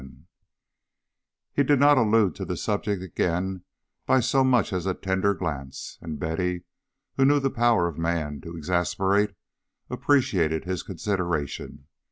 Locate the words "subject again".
2.57-3.63